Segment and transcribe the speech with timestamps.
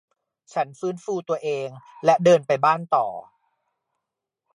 [0.53, 1.67] ฉันฟื้นฟูตัวเอง
[2.05, 3.07] และเดินไปบ้านต่อ